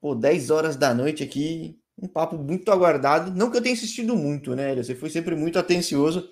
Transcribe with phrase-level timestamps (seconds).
[0.00, 3.32] Pô, 10 horas da noite aqui, um papo muito aguardado.
[3.32, 4.74] Não que eu tenha insistido muito, né?
[4.76, 6.30] Você foi sempre muito atencioso,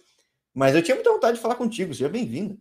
[0.54, 1.92] mas eu tinha muita vontade de falar contigo.
[1.92, 2.58] Seja bem-vindo.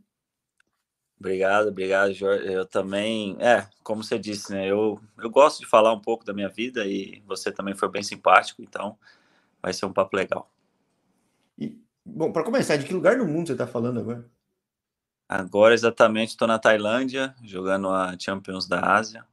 [1.20, 2.46] Obrigado, obrigado, Jorge.
[2.52, 4.70] Eu também, é, como você disse, né?
[4.70, 8.04] Eu, eu gosto de falar um pouco da minha vida e você também foi bem
[8.04, 8.98] simpático, então
[9.62, 10.52] vai ser um papo legal.
[11.58, 14.30] E, bom, para começar, de que lugar do mundo você está falando agora?
[15.28, 19.26] Agora, exatamente, estou na Tailândia, jogando a Champions da Ásia.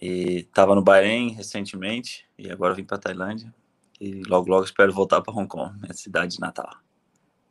[0.00, 3.52] E estava no Bahrein recentemente, e agora vim para Tailândia.
[4.00, 6.70] E logo, logo espero voltar para Hong Kong, minha cidade natal.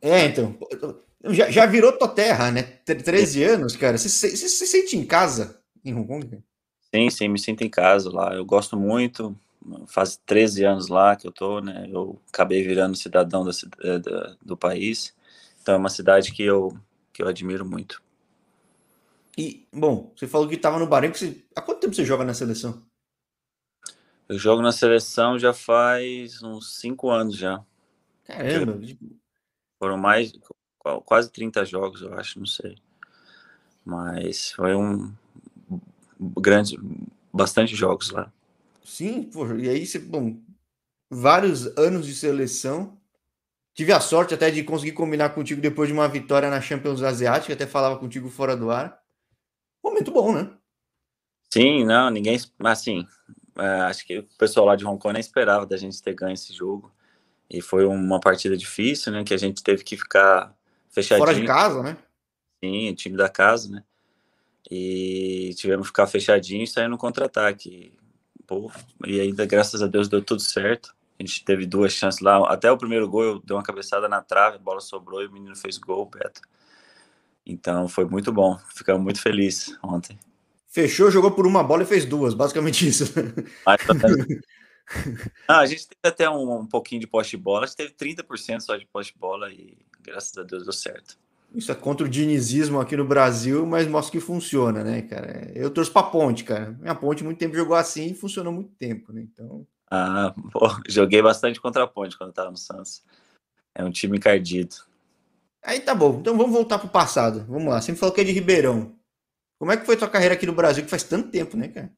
[0.02, 0.56] É, então.
[1.24, 2.62] Já, já virou tua terra, né?
[2.62, 3.48] 13 é.
[3.50, 3.96] anos, cara.
[3.96, 6.42] Você, se sente em casa em Hong Kong?
[6.92, 8.34] Sim, sim, me sinto em casa lá.
[8.34, 9.36] Eu gosto muito.
[9.86, 11.86] Faz 13 anos lá que eu tô, né?
[11.88, 13.52] Eu acabei virando cidadão da,
[13.84, 15.14] eh, da, do país.
[15.62, 16.76] Então é uma cidade que eu,
[17.12, 18.02] que eu admiro muito.
[19.36, 21.12] E, bom, você falou que estava no Bahrein.
[21.12, 21.44] Você...
[21.54, 22.82] Há quanto tempo você joga na seleção?
[24.28, 27.64] Eu jogo na seleção já faz uns 5 anos já.
[28.24, 28.80] Caramba!
[29.78, 30.32] Foram mais,
[31.04, 32.78] quase 30 jogos, eu acho, não sei.
[33.84, 35.12] Mas foi um
[36.38, 36.78] grande,
[37.32, 38.32] bastante jogos lá.
[38.84, 40.38] Sim, pô, e aí você, bom,
[41.10, 42.96] vários anos de seleção.
[43.74, 47.54] Tive a sorte até de conseguir combinar contigo depois de uma vitória na Champions Asiática,
[47.54, 48.99] até falava contigo fora do ar.
[50.00, 50.50] Momento bom, né?
[51.52, 53.06] Sim, não, ninguém, assim,
[53.58, 56.34] é, acho que o pessoal lá de Hong Kong nem esperava da gente ter ganho
[56.34, 56.92] esse jogo.
[57.50, 60.54] E foi uma partida difícil, né, que a gente teve que ficar
[60.88, 61.26] fechadinho.
[61.26, 61.96] Fora de casa, né?
[62.62, 63.82] Sim, o time da casa, né?
[64.70, 67.92] E tivemos que ficar fechadinho e sair no contra-ataque.
[69.06, 70.94] E ainda, graças a Deus, deu tudo certo.
[71.18, 72.48] A gente teve duas chances lá.
[72.50, 75.32] Até o primeiro gol, eu dei uma cabeçada na trave, a bola sobrou e o
[75.32, 76.40] menino fez gol, Beto.
[77.50, 78.58] Então foi muito bom.
[78.74, 80.18] Ficamos muito felizes ontem.
[80.68, 83.04] Fechou, jogou por uma bola e fez duas, basicamente isso.
[85.46, 88.60] Ah, a gente teve até um, um pouquinho de poste bola, a gente teve 30%
[88.60, 91.16] só de poste bola e graças a Deus deu certo.
[91.54, 95.50] Isso é contra o dinizismo aqui no Brasil, mas mostra que funciona, né, cara?
[95.54, 96.76] Eu torço pra ponte, cara.
[96.80, 99.22] Minha ponte muito tempo jogou assim e funcionou muito tempo, né?
[99.22, 99.66] Então.
[99.90, 103.02] Ah, pô, joguei bastante contra a ponte quando tava no Santos.
[103.74, 104.76] É um time encardido.
[105.62, 106.18] Aí tá bom.
[106.20, 107.44] Então vamos voltar pro passado.
[107.48, 107.80] Vamos lá.
[107.80, 108.96] Sempre falou que é de Ribeirão.
[109.58, 111.92] Como é que foi tua carreira aqui no Brasil, que faz tanto tempo, né, cara?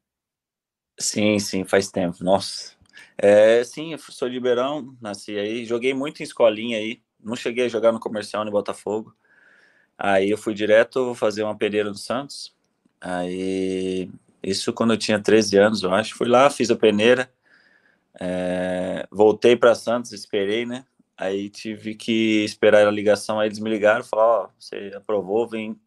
[0.99, 2.23] Sim, sim, faz tempo.
[2.25, 2.75] Nossa.
[3.17, 7.67] É, sim, eu sou de Ribeirão, nasci aí, joguei muito em escolinha aí, não cheguei
[7.67, 9.15] a jogar no comercial no Botafogo.
[9.97, 12.53] Aí eu fui direto fazer uma peneira no Santos.
[13.01, 14.11] Aí,
[14.43, 16.17] isso quando eu tinha 13 anos, eu acho.
[16.17, 17.33] Fui lá, fiz a peneira,
[18.21, 20.85] é, voltei para Santos, esperei, né?
[21.17, 25.47] Aí tive que esperar a ligação, aí eles me ligaram, falaram, ó, oh, você aprovou,
[25.47, 25.79] vem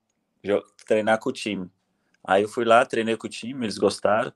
[0.86, 1.70] treinar com o time.
[2.24, 4.32] Aí eu fui lá, treinei com o time, eles gostaram.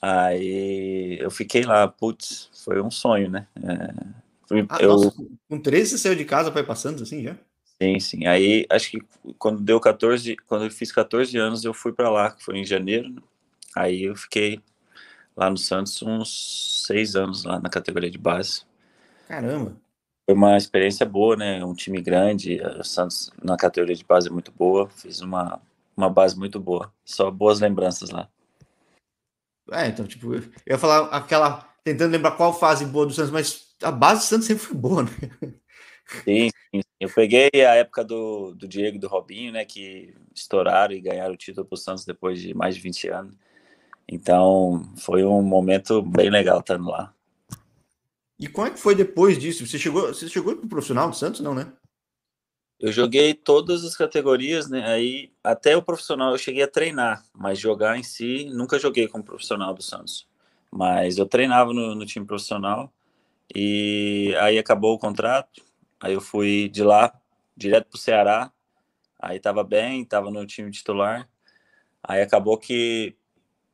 [0.00, 3.46] Aí eu fiquei lá, putz, foi um sonho, né?
[3.56, 4.90] É, ah, eu...
[4.90, 5.14] Nossa,
[5.48, 7.36] com 13 você saiu de casa para ir para Santos, assim, já?
[7.80, 8.26] Sim, sim.
[8.26, 9.02] Aí acho que
[9.38, 12.64] quando deu 14, quando eu fiz 14 anos, eu fui para lá, que foi em
[12.64, 13.08] janeiro.
[13.10, 13.20] Né?
[13.74, 14.60] Aí eu fiquei
[15.36, 18.64] lá no Santos uns seis anos lá na categoria de base.
[19.28, 19.76] Caramba!
[20.24, 21.64] Foi uma experiência boa, né?
[21.64, 25.60] Um time grande, o Santos na categoria de base é muito boa, fiz uma,
[25.96, 26.92] uma base muito boa.
[27.04, 28.28] Só boas lembranças lá.
[29.70, 31.68] É, então, tipo, eu ia falar aquela.
[31.84, 35.02] Tentando lembrar qual fase boa do Santos, mas a base do Santos sempre foi boa,
[35.02, 35.10] né?
[36.24, 36.80] Sim, sim.
[37.00, 39.64] Eu peguei a época do, do Diego e do Robinho, né?
[39.64, 43.34] Que estouraram e ganharam o título pro Santos depois de mais de 20 anos.
[44.06, 47.12] Então, foi um momento bem legal estando lá.
[48.42, 49.64] E como é que foi depois disso?
[49.64, 51.72] Você chegou, você chegou pro profissional do Santos, não, né?
[52.80, 54.84] Eu joguei todas as categorias, né?
[54.84, 59.22] Aí até o profissional eu cheguei a treinar, mas jogar em si nunca joguei como
[59.22, 60.26] profissional do Santos.
[60.72, 62.92] Mas eu treinava no, no time profissional
[63.54, 65.62] e aí acabou o contrato.
[66.00, 67.12] Aí eu fui de lá
[67.56, 68.52] direto para o Ceará.
[69.20, 71.28] Aí tava bem, tava no time titular.
[72.02, 73.16] Aí acabou que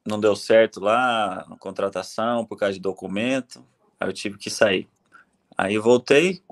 [0.07, 3.65] não deu certo lá contratação por causa de documento.
[4.01, 4.89] Aí eu tive que sair.
[5.57, 6.43] Aí voltei,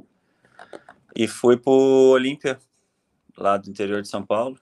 [1.16, 2.58] e fui pro Olímpia,
[3.38, 4.58] lá do interior de São Paulo.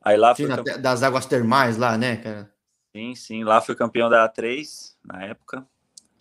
[0.00, 0.76] Aí lá sim, campe...
[0.78, 2.52] das águas termais lá, né, cara?
[2.94, 3.44] Sim, sim.
[3.44, 5.64] Lá fui campeão da A3 na época.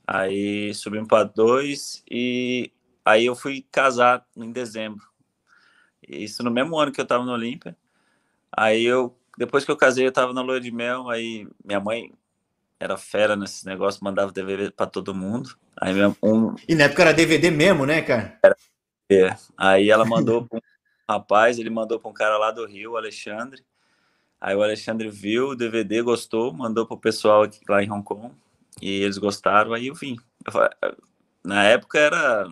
[0.05, 2.71] Aí subimos para dois e
[3.03, 5.03] aí eu fui casar em dezembro.
[6.07, 7.75] Isso no mesmo ano que eu tava no Olímpia.
[8.55, 11.09] Aí eu, depois que eu casei, eu tava na lua de mel.
[11.09, 12.13] Aí minha mãe
[12.81, 15.55] era fera nesse negócio, mandava DVD para todo mundo.
[15.79, 15.93] Aí
[16.23, 16.55] um...
[16.67, 18.39] E na época era DVD mesmo, né, cara?
[18.43, 18.55] Era
[19.11, 19.35] é.
[19.55, 20.61] Aí ela mandou para um
[21.07, 23.63] rapaz, ele mandou para um cara lá do Rio, Alexandre.
[24.39, 28.33] Aí o Alexandre viu o DVD, gostou, mandou pro pessoal aqui lá em Hong Kong
[28.81, 30.17] e eles gostaram, aí eu vim.
[30.43, 30.69] Eu falei,
[31.43, 32.47] na época era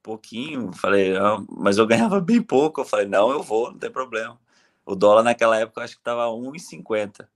[0.00, 1.14] pouquinho, falei,
[1.48, 2.82] mas eu ganhava bem pouco.
[2.82, 4.38] Eu falei, não, eu vou, não tem problema.
[4.86, 7.26] O dólar naquela época eu acho que tava 1,50.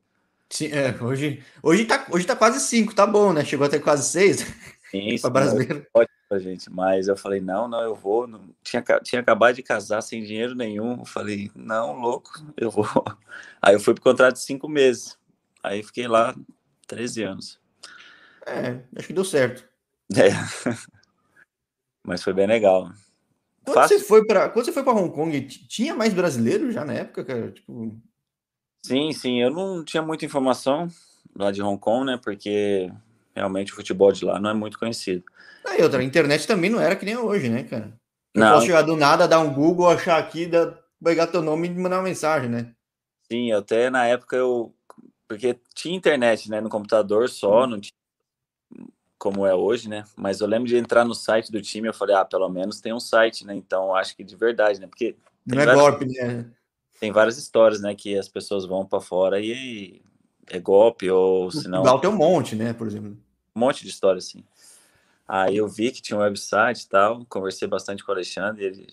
[0.48, 3.44] Sim, é, hoje, hoje, tá, hoje tá quase 5, tá bom, né?
[3.44, 4.38] Chegou até quase 6.
[4.90, 5.86] Sim, sim brasileiro.
[5.92, 8.26] Pode pra gente, mas eu falei, não, não, eu vou.
[8.26, 10.98] Não, tinha, tinha acabado de casar sem dinheiro nenhum.
[10.98, 12.86] Eu falei, não, louco, eu vou.
[13.62, 15.18] Aí eu fui pro contrato de cinco meses.
[15.62, 16.34] Aí fiquei lá
[16.86, 17.60] 13 anos.
[18.46, 19.68] É, acho que deu certo.
[20.14, 20.30] É.
[22.04, 22.92] Mas foi bem legal.
[23.64, 23.98] Quando Fácil.
[23.98, 27.24] você foi para quando você foi para Hong Kong, tinha mais brasileiro já na época,
[27.24, 27.50] cara?
[27.50, 28.00] Tipo...
[28.86, 29.42] Sim, sim.
[29.42, 30.88] Eu não tinha muita informação
[31.34, 32.18] lá de Hong Kong, né?
[32.22, 32.90] Porque
[33.34, 35.24] realmente o futebol de lá não é muito conhecido.
[35.64, 37.92] Ah, e outra, a internet também não era que nem hoje, né, cara?
[38.32, 38.52] Eu não.
[38.52, 41.96] posso chegar do nada, dar um Google, achar aqui, dar, pegar teu nome e mandar
[41.96, 42.72] uma mensagem, né?
[43.30, 44.72] Sim, até na época eu.
[45.26, 46.60] Porque tinha internet, né?
[46.60, 47.66] No computador só, hum.
[47.66, 47.92] não tinha
[49.18, 50.04] como é hoje, né?
[50.14, 52.92] Mas eu lembro de entrar no site do time, eu falei, ah, pelo menos tem
[52.92, 53.56] um site, né?
[53.56, 54.86] Então acho que de verdade, né?
[54.86, 56.46] Porque não é golpe, né?
[56.98, 57.94] Tem várias histórias, né?
[57.94, 60.00] Que as pessoas vão para fora e
[60.48, 61.80] é golpe ou senão.
[61.80, 62.72] Igual tem um monte, né?
[62.72, 63.16] Por exemplo.
[63.54, 64.44] Um monte de histórias, assim.
[65.28, 68.86] Aí eu vi que tinha um website e tal, conversei bastante com o Alexandre, ele...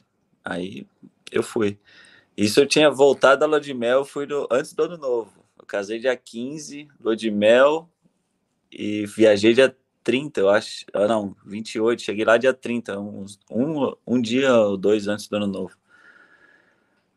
[0.44, 0.88] aí
[1.31, 1.77] eu fui.
[2.35, 4.47] Isso eu tinha voltado da lua de mel, fui no...
[4.49, 5.31] antes do ano novo.
[5.59, 7.88] Eu casei dia 15, lua de mel,
[8.71, 10.85] e viajei dia 30, eu acho.
[10.91, 12.01] Ah, não, 28.
[12.01, 15.77] Cheguei lá dia 30, uns, um, um dia ou dois antes do ano novo.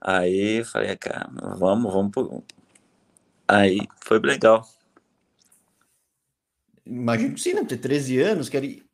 [0.07, 2.13] Aí falei, ah, cara, vamos, vamos.
[2.13, 2.45] Pro...
[3.49, 4.65] Aí foi legal.
[6.87, 7.65] Imagino que sim, né?
[7.65, 8.85] Ter 13 anos, quer E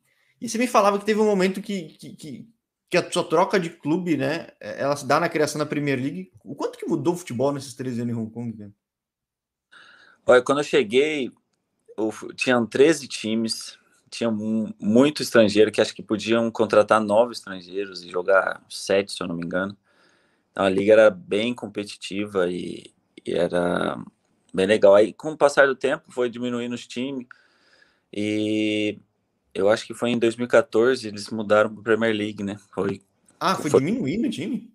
[0.41, 2.49] você me falava que teve um momento que, que, que,
[2.89, 4.47] que, a sua troca de clube, né?
[4.59, 6.31] Ela se dá na criação da Premier League.
[6.43, 8.57] O quanto que mudou o futebol nesses 13 anos em Hong Kong?
[8.57, 8.71] Né?
[10.25, 11.31] Olha, quando eu cheguei,
[12.35, 13.77] tinham 13 times,
[14.09, 19.27] tinha muito estrangeiro que acho que podiam contratar nove estrangeiros e jogar sete, se eu
[19.27, 19.77] não me engano.
[20.55, 22.93] A liga era bem competitiva e,
[23.25, 23.97] e era
[24.53, 24.95] bem legal.
[24.95, 27.27] Aí, com o passar do tempo, foi diminuindo os times
[28.11, 28.99] e
[29.53, 32.59] eu acho que foi em 2014 eles mudaram para Premier League, né?
[32.71, 33.01] Foi,
[33.39, 33.79] ah, foi, foi...
[33.79, 34.71] diminuindo o time?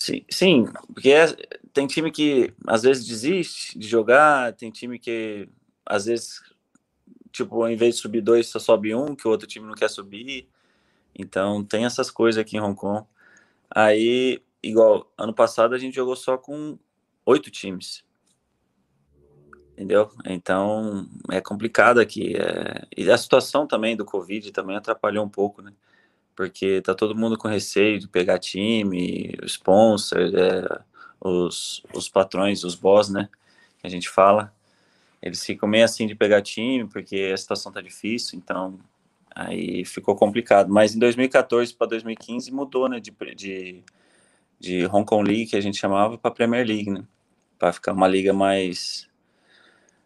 [0.00, 1.26] Sim, sim, porque é,
[1.72, 5.48] tem time que às vezes desiste de jogar, tem time que
[5.86, 6.40] às vezes
[7.32, 9.88] tipo, em vez de subir dois, só sobe um, que o outro time não quer
[9.88, 10.46] subir.
[11.18, 13.06] Então, tem essas coisas aqui em Hong Kong.
[13.70, 16.78] Aí, igual, ano passado a gente jogou só com
[17.26, 18.04] oito times.
[19.72, 20.10] Entendeu?
[20.26, 22.36] Então, é complicado aqui.
[22.36, 22.86] É...
[22.96, 25.72] E a situação também do Covid também atrapalhou um pouco, né?
[26.36, 30.82] Porque tá todo mundo com receio de pegar time, sponsor, é...
[31.20, 33.28] os, os patrões, os boss, né?
[33.78, 34.52] Que a gente fala
[35.22, 38.78] eles ficam meio assim de pegar time, porque a situação tá difícil, então
[39.32, 40.70] aí ficou complicado.
[40.70, 43.84] Mas em 2014 para 2015 mudou, né, de, de,
[44.62, 47.02] de Hong Kong League, que a gente chamava, para Premier League, né,
[47.58, 49.08] para ficar uma liga mais,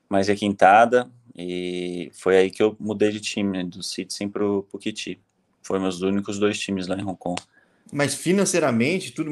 [0.08, 4.62] mais requintada, e foi aí que eu mudei de time, né, do Citizen para o
[4.80, 5.20] Kiti.
[5.62, 7.40] Foram meus únicos dois times lá em Hong Kong.
[7.92, 9.30] Mas financeiramente, tudo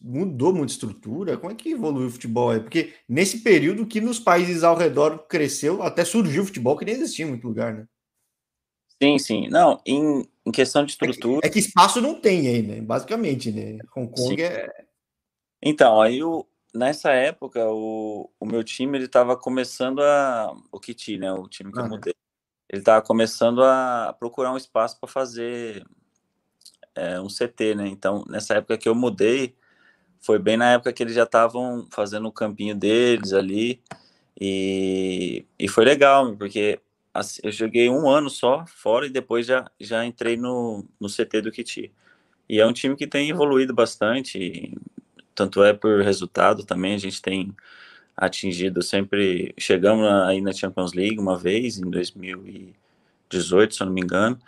[0.00, 1.36] mudou muita estrutura.
[1.36, 2.60] Como é que evoluiu o futebol aí?
[2.60, 6.94] Porque nesse período que nos países ao redor cresceu, até surgiu o futebol que nem
[6.94, 7.86] existia em muito lugar, né?
[9.02, 9.48] Sim, sim.
[9.48, 11.38] Não, em, em questão de estrutura.
[11.38, 12.80] É que, é que, espaço não tem aí, né?
[12.80, 13.78] Basicamente, né?
[13.94, 14.42] Hong Kong sim.
[14.42, 14.68] é.
[15.62, 20.56] Então, aí o, nessa época, o, o meu time ele estava começando a.
[20.72, 21.30] O Kiti, né?
[21.32, 22.14] O time que ah, eu mudei.
[22.70, 25.84] Ele estava começando a procurar um espaço para fazer
[26.94, 27.88] é, um CT, né?
[27.88, 29.54] Então, nessa época que eu mudei,
[30.18, 33.82] foi bem na época que eles já estavam fazendo o campinho deles ali,
[34.40, 36.80] e, e foi legal, porque
[37.42, 41.52] eu joguei um ano só fora e depois já, já entrei no, no CT do
[41.52, 41.92] Kiti.
[42.48, 44.74] E é um time que tem evoluído bastante,
[45.34, 47.54] tanto é por resultado também, a gente tem
[48.16, 54.00] atingido sempre, chegamos aí na Champions League uma vez, em 2018, se eu não me
[54.00, 54.38] engano,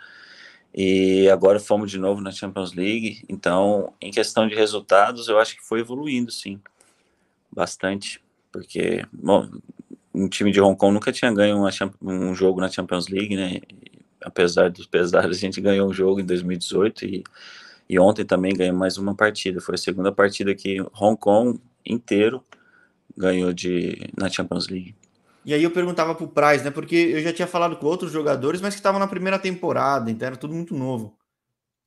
[0.73, 3.23] e agora fomos de novo na Champions League.
[3.29, 6.59] Então, em questão de resultados, eu acho que foi evoluindo, sim,
[7.51, 9.49] bastante, porque bom,
[10.13, 11.69] um time de Hong Kong nunca tinha ganho uma,
[12.01, 13.59] um jogo na Champions League, né?
[14.21, 17.23] Apesar dos pesares, a gente ganhou um jogo em 2018 e,
[17.89, 19.61] e ontem também ganhou mais uma partida.
[19.61, 22.43] Foi a segunda partida que Hong Kong inteiro
[23.17, 24.95] ganhou de na Champions League.
[25.43, 26.69] E aí eu perguntava pro Price, né?
[26.69, 30.27] Porque eu já tinha falado com outros jogadores, mas que estavam na primeira temporada, então
[30.27, 31.17] era tudo muito novo.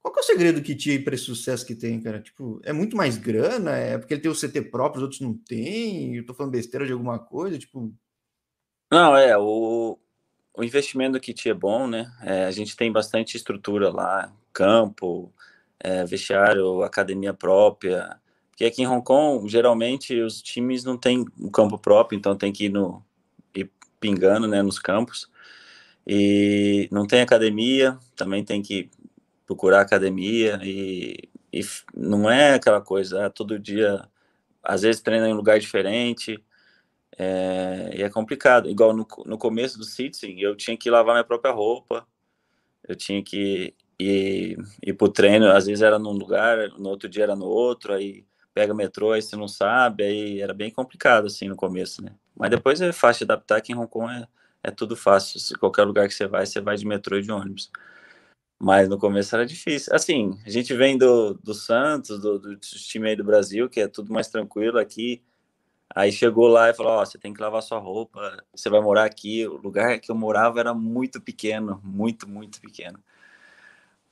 [0.02, 2.21] Qual que é o segredo que tinha para esse sucesso que tem, cara?
[2.21, 3.71] Tipo, é muito mais grana?
[3.76, 6.16] É porque ele tem o CT próprio, os outros não têm?
[6.16, 7.59] Eu tô falando besteira de alguma coisa?
[7.59, 7.95] Tipo.
[8.95, 9.99] Não, é, o,
[10.57, 12.13] o investimento do Kit é bom, né?
[12.23, 15.35] É, a gente tem bastante estrutura lá, campo,
[15.81, 18.17] é, vestiário, academia própria.
[18.51, 22.53] Porque aqui em Hong Kong, geralmente, os times não têm um campo próprio, então tem
[22.53, 23.05] que ir, no,
[23.53, 25.29] ir pingando né, nos campos.
[26.07, 28.89] E não tem academia, também tem que
[29.45, 34.09] procurar academia e, e não é aquela coisa, ah, todo dia,
[34.63, 36.41] às vezes treina em um lugar diferente,
[37.18, 38.68] é, e é complicado.
[38.68, 42.06] Igual no, no começo do sitting, eu tinha que lavar minha própria roupa,
[42.87, 47.25] eu tinha que ir, ir pro treino, às vezes era num lugar, no outro dia
[47.25, 51.49] era no outro, aí pega metrô, aí você não sabe, aí era bem complicado, assim,
[51.49, 52.14] no começo, né?
[52.37, 54.28] Mas depois é fácil adaptar, que em Hong Kong é,
[54.64, 57.33] é tudo fácil, se qualquer lugar que você vai, você vai de metrô e de
[57.33, 57.71] ônibus.
[58.59, 59.94] Mas no começo era difícil.
[59.94, 63.88] Assim, a gente vem do, do Santos, do, do time aí do Brasil, que é
[63.88, 65.23] tudo mais tranquilo aqui.
[65.95, 68.81] Aí chegou lá e falou: Ó, oh, você tem que lavar sua roupa, você vai
[68.81, 69.47] morar aqui.
[69.47, 72.99] O lugar que eu morava era muito pequeno, muito, muito pequeno.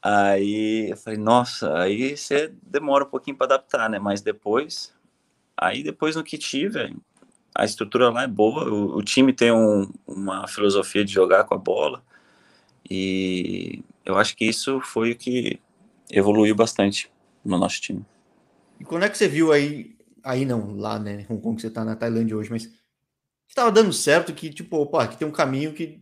[0.00, 3.98] Aí eu falei: Nossa, aí você demora um pouquinho para adaptar, né?
[3.98, 4.94] Mas depois,
[5.56, 6.96] aí depois no que tive,
[7.54, 11.54] a estrutura lá é boa, o, o time tem um, uma filosofia de jogar com
[11.54, 12.02] a bola.
[12.88, 15.60] E eu acho que isso foi o que
[16.10, 17.10] evoluiu bastante
[17.44, 18.04] no nosso time.
[18.78, 21.70] E quando é que você viu aí, aí não, lá, né, Hong Kong, que você
[21.70, 22.70] tá na Tailândia hoje, mas
[23.48, 26.00] estava dando certo que, tipo, opa, aqui tem um caminho que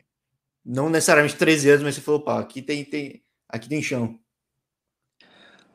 [0.65, 4.19] não necessariamente 13 anos, mas você falou, opa, aqui tem, tem, aqui tem chão.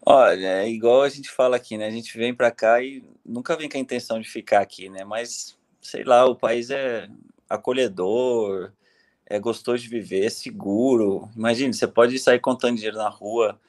[0.06, 1.88] Olha, é igual a gente fala aqui, né?
[1.88, 5.04] A gente vem para cá e nunca vem com a intenção de ficar aqui, né?
[5.04, 7.10] Mas, sei lá, o país é
[7.50, 8.72] acolhedor,
[9.26, 11.28] é gostoso de viver, é seguro.
[11.36, 13.60] Imagine, você pode sair contando dinheiro na rua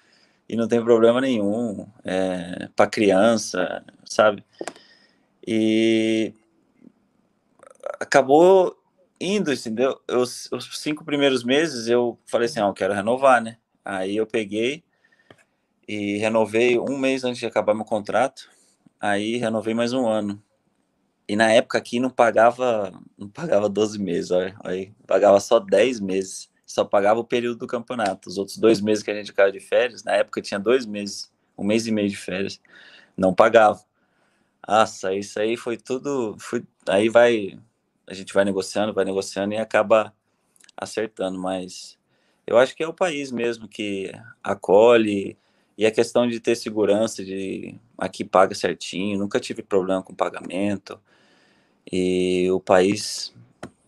[0.49, 4.45] e não tem problema nenhum é, para criança, sabe?
[5.47, 6.33] E
[8.01, 8.77] acabou
[9.21, 10.01] indo, entendeu?
[10.11, 13.57] Os, os, cinco primeiros meses eu falei assim, ah, eu quero renovar, né?
[13.85, 14.85] Aí eu peguei
[15.87, 18.49] e renovei um mês antes de acabar meu contrato.
[19.01, 20.43] Aí renovei mais um ano.
[21.29, 26.01] E na época aqui não pagava, não pagava 12 meses, olha, olha, pagava só 10
[26.01, 26.49] meses.
[26.67, 28.29] Só pagava o período do campeonato.
[28.29, 31.33] Os outros dois meses que a gente ficava de férias, na época tinha dois meses,
[31.57, 32.61] um mês e meio de férias,
[33.17, 33.81] não pagava.
[34.69, 36.37] Nossa, isso aí foi tudo.
[36.39, 37.59] Foi, aí vai.
[38.07, 40.13] A gente vai negociando, vai negociando e acaba
[40.77, 41.99] acertando, mas
[42.47, 45.37] eu acho que é o país mesmo que acolhe
[45.79, 51.01] e a questão de ter segurança, de aqui paga certinho, nunca tive problema com pagamento.
[51.91, 53.35] E o país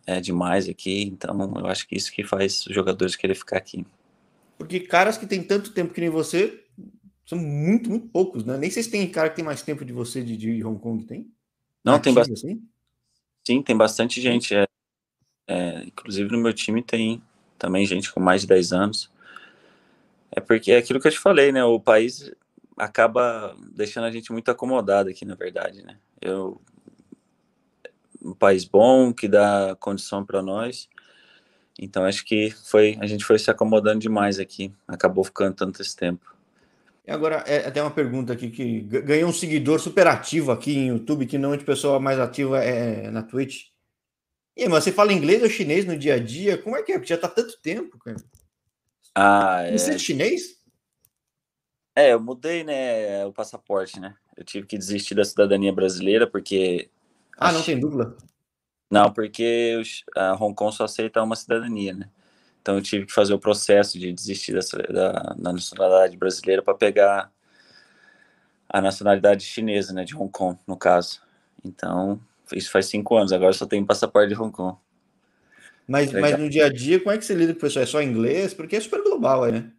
[0.09, 3.85] é demais aqui, então eu acho que isso que faz os jogadores querer ficar aqui.
[4.57, 6.65] Porque caras que tem tanto tempo que nem você
[7.27, 8.57] são muito, muito poucos, né?
[8.57, 11.05] Nem sei se tem cara que tem mais tempo de você de, de Hong Kong,
[11.05, 11.31] tem?
[11.85, 12.39] Não, tem bastante.
[12.39, 12.63] Assim?
[13.47, 14.55] Sim, tem bastante gente.
[14.55, 14.65] É,
[15.47, 17.23] é, inclusive no meu time tem
[17.59, 19.11] também gente com mais de 10 anos.
[20.33, 21.63] É porque é aquilo que eu te falei, né?
[21.65, 22.33] O país
[22.79, 25.99] acaba deixando a gente muito acomodado aqui, na verdade, né?
[26.19, 26.59] Eu
[28.23, 30.89] um país bom que dá condição para nós.
[31.79, 35.95] Então acho que foi a gente foi se acomodando demais aqui, acabou ficando tanto esse
[35.95, 36.35] tempo.
[37.07, 40.89] E agora é até uma pergunta aqui que ganhou um seguidor super ativo aqui em
[40.89, 43.69] YouTube, que não é de pessoa mais ativa é na Twitch.
[44.57, 46.59] E mas você fala inglês ou chinês no dia a dia?
[46.59, 46.99] Como é que é?
[46.99, 48.17] Porque já tá tanto tempo, cara.
[49.15, 49.79] Ah, é.
[49.79, 50.59] Você é chinês?
[51.95, 54.15] É, eu mudei, né, o passaporte, né?
[54.37, 56.91] Eu tive que desistir da cidadania brasileira porque
[57.39, 58.17] ah, não tem dupla?
[58.91, 59.81] Não, porque
[60.17, 62.09] a Hong Kong só aceita uma cidadania, né?
[62.61, 67.33] Então eu tive que fazer o processo de desistir da, da nacionalidade brasileira para pegar
[68.69, 71.23] a nacionalidade chinesa, né, de Hong Kong, no caso.
[71.65, 72.21] Então,
[72.53, 74.77] isso faz cinco anos, agora só tenho passaporte de Hong Kong.
[75.87, 77.83] Mas, mas no dia a dia, como é que você lida com o pessoal?
[77.83, 78.53] É só inglês?
[78.53, 79.71] Porque é super global, né?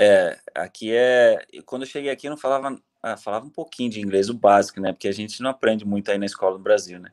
[0.00, 1.44] É, aqui é.
[1.66, 4.80] Quando eu cheguei aqui, eu não falava ah, falava um pouquinho de inglês, o básico,
[4.80, 4.90] né?
[4.90, 7.10] Porque a gente não aprende muito aí na escola no Brasil, né?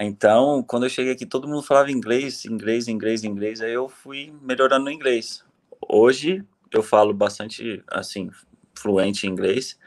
[0.00, 3.60] Então, quando eu cheguei aqui, todo mundo falava inglês, inglês, inglês, inglês.
[3.60, 5.44] Aí eu fui melhorando no inglês.
[5.88, 8.28] Hoje eu falo bastante, assim,
[8.74, 9.78] fluente em inglês.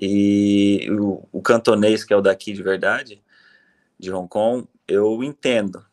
[0.00, 3.22] E o, o cantonês, que é o daqui de verdade,
[3.98, 5.84] de Hong Kong, eu entendo.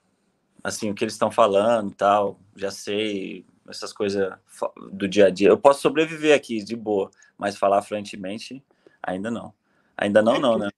[0.64, 2.40] Assim, o que eles estão falando tal.
[2.56, 4.34] Já sei essas coisas
[4.90, 5.50] do dia a dia.
[5.50, 8.64] Eu posso sobreviver aqui de boa, mas falar fluentemente
[9.02, 9.54] ainda não.
[9.98, 10.70] Ainda não, não, né?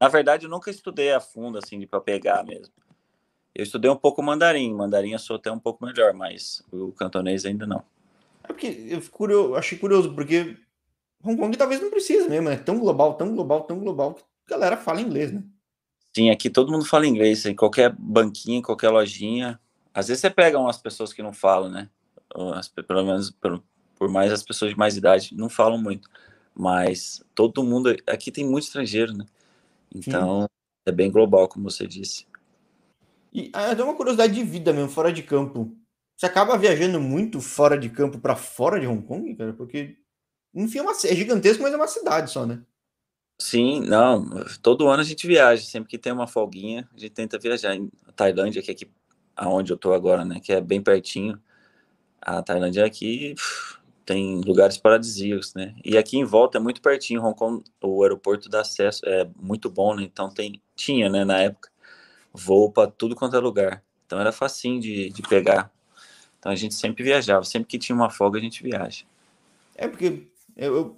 [0.00, 2.72] Na verdade, eu nunca estudei a fundo, assim, para pegar mesmo.
[3.54, 7.44] Eu estudei um pouco mandarim, mandarim eu sou até um pouco melhor, mas o cantonês
[7.44, 7.82] ainda não.
[8.44, 10.56] É porque eu curioso, achei curioso, porque
[11.22, 14.50] Hong Kong talvez não precise mesmo, é tão global, tão global, tão global que a
[14.56, 15.42] galera fala inglês, né?
[16.14, 19.60] Sim, aqui todo mundo fala inglês, em qualquer banquinha, qualquer lojinha.
[19.92, 21.88] Às vezes você pega umas pessoas que não falam, né?
[22.54, 23.62] As, pelo menos por,
[23.96, 26.08] por mais as pessoas de mais idade não falam muito.
[26.54, 27.94] Mas todo mundo.
[28.06, 29.24] Aqui tem muito estrangeiro, né?
[29.94, 30.48] Então Sim.
[30.86, 32.26] é bem global, como você disse.
[33.32, 35.74] E é uma curiosidade de vida mesmo, fora de campo.
[36.16, 39.52] Você acaba viajando muito fora de campo para fora de Hong Kong, cara?
[39.52, 39.96] Porque,
[40.54, 42.62] enfim, é, uma, é gigantesco, mas é uma cidade só, né?
[43.40, 44.44] Sim, não.
[44.60, 45.64] Todo ano a gente viaja.
[45.64, 47.74] Sempre que tem uma folguinha, a gente tenta viajar.
[47.74, 48.90] Em Tailândia, que é aqui
[49.34, 50.40] aonde eu tô agora, né?
[50.40, 51.40] Que é bem pertinho.
[52.20, 53.34] A Tailândia aqui
[54.10, 55.72] tem lugares paradisíacos, né?
[55.84, 57.22] E aqui em volta é muito pertinho.
[57.22, 60.02] Hong Kong, o aeroporto dá acesso é muito bom, né?
[60.02, 61.24] Então tem tinha, né?
[61.24, 61.70] Na época
[62.34, 63.84] voo para tudo quanto é lugar.
[64.04, 65.70] Então era facinho de, de pegar.
[66.40, 67.44] Então a gente sempre viajava.
[67.44, 69.04] Sempre que tinha uma folga a gente viaja.
[69.76, 70.26] É porque
[70.56, 70.96] eu, eu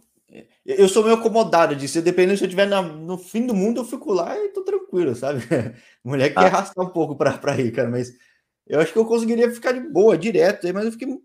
[0.64, 2.00] eu sou meio acomodado disso.
[2.00, 5.42] Dependendo se eu estiver no fim do mundo, eu fico lá e tô tranquilo, sabe?
[6.02, 6.46] Mulher quer ah.
[6.46, 8.16] arrastar um pouco para ir, cara, mas
[8.66, 11.20] eu acho que eu conseguiria ficar de boa, direto, mas eu fiquei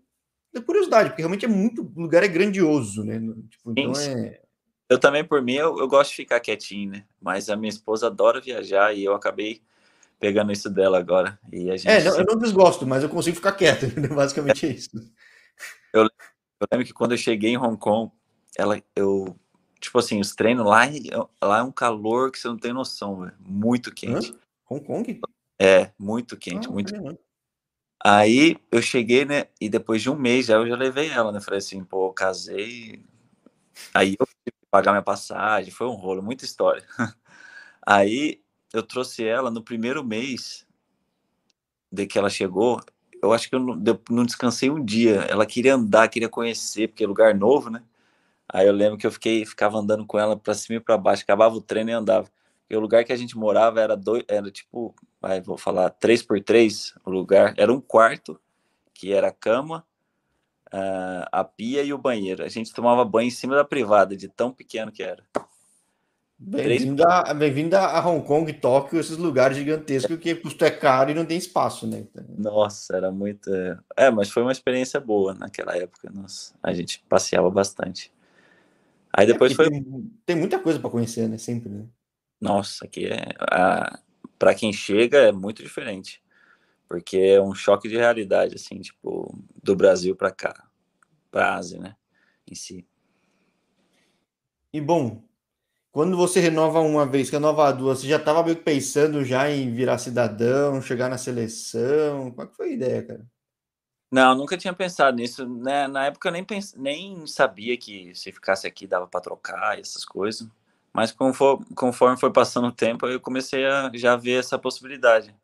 [0.54, 1.82] de curiosidade, porque realmente é muito.
[1.82, 3.20] O lugar é grandioso, né?
[3.50, 4.40] Tipo, então é.
[4.88, 7.04] Eu também, por mim, eu, eu gosto de ficar quietinho, né?
[7.20, 9.60] Mas a minha esposa adora viajar e eu acabei
[10.18, 11.38] pegando isso dela agora.
[11.52, 14.70] E a gente é, não, eu não desgosto, mas eu consigo ficar quieto, basicamente é
[14.70, 14.90] isso.
[15.92, 18.10] Eu, eu lembro que quando eu cheguei em Hong Kong,
[18.56, 19.38] ela, eu,
[19.78, 20.84] tipo assim, os treinos lá,
[21.42, 23.34] lá é um calor que você não tem noção, véio.
[23.40, 24.32] muito quente.
[24.32, 24.38] Hã?
[24.70, 25.20] Hong Kong?
[25.60, 26.94] É, muito quente, ah, muito.
[28.04, 31.40] Aí eu cheguei, né, e depois de um mês já eu já levei ela, né,
[31.40, 33.04] falei assim, pô, casei,
[33.94, 36.84] aí eu tive que pagar minha passagem, foi um rolo, muita história.
[37.86, 40.66] Aí eu trouxe ela no primeiro mês
[41.90, 42.80] de que ela chegou,
[43.22, 46.88] eu acho que eu não, eu não descansei um dia, ela queria andar, queria conhecer,
[46.88, 47.82] porque é lugar novo, né,
[48.52, 51.22] Aí eu lembro que eu fiquei, ficava andando com ela para cima e para baixo,
[51.24, 52.28] acabava o treino e andava.
[52.70, 56.22] E o lugar que a gente morava era dois, era tipo, vai, vou falar, três
[56.22, 57.54] por três o lugar.
[57.56, 58.38] Era um quarto,
[58.92, 59.84] que era a cama,
[61.32, 62.44] a pia e o banheiro.
[62.44, 65.22] A gente tomava banho em cima da privada, de tão pequeno que era.
[66.40, 71.14] Bem-vindo a, bem a Hong Kong, Tóquio, esses lugares gigantescos que custo é caro e
[71.14, 72.06] não tem espaço, né?
[72.38, 73.50] Nossa, era muito.
[73.96, 76.08] É, mas foi uma experiência boa naquela época.
[76.14, 78.12] Nossa, a gente passeava bastante.
[79.12, 79.68] Aí é, depois é foi.
[79.68, 81.38] Tem, tem, muita coisa para conhecer, né?
[81.38, 81.84] Sempre, né?
[82.40, 83.26] Nossa, aqui é.
[84.38, 86.22] Para quem chega é muito diferente.
[86.88, 90.66] Porque é um choque de realidade, assim, tipo, do Brasil para cá,
[91.30, 91.96] para Ásia, né?
[92.46, 92.86] Em si.
[94.72, 95.22] E bom,
[95.90, 99.98] quando você renova uma vez, renova duas, você já estava meio pensando já em virar
[99.98, 102.30] cidadão, chegar na seleção?
[102.30, 103.26] Qual que foi a ideia, cara?
[104.10, 105.46] Não, nunca tinha pensado nisso.
[105.46, 105.86] Né?
[105.88, 106.74] Na época eu nem, pens...
[106.74, 110.48] nem sabia que se ficasse aqui dava para trocar essas coisas.
[110.92, 115.34] Mas conforme, conforme foi passando o tempo, eu comecei a já ver essa possibilidade.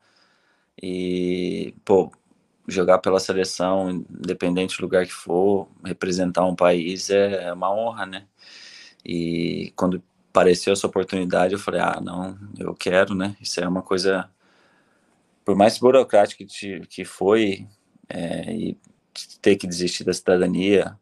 [0.83, 2.11] E, pô,
[2.66, 8.26] jogar pela seleção, independente do lugar que for, representar um país é uma honra, né?
[9.04, 13.37] E quando apareceu essa oportunidade, eu falei, ah, não, eu quero, né?
[13.40, 14.28] Isso é uma coisa,
[15.44, 17.68] por mais burocrático que, que foi,
[18.09, 18.78] é, e
[19.40, 20.98] ter que desistir da cidadania,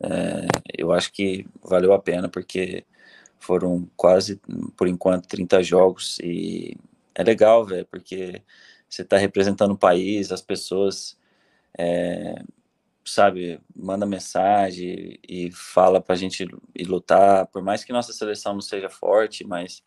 [0.00, 0.46] é,
[0.76, 2.84] eu acho que valeu a pena, porque
[3.38, 4.40] foram quase,
[4.76, 6.76] por enquanto, 30 jogos e
[7.14, 8.42] é legal, velho, porque
[8.88, 11.18] você está representando o país, as pessoas,
[11.78, 12.42] é,
[13.04, 18.54] sabe, manda mensagem e fala para a gente ir lutar, por mais que nossa seleção
[18.54, 19.82] não seja forte, mas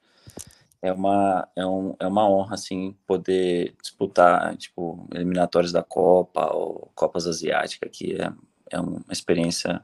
[0.82, 6.92] é uma, é, um, é uma honra, assim, poder disputar, tipo, eliminatórios da Copa ou
[6.96, 8.32] Copas Asiáticas, que é,
[8.72, 9.84] é uma experiência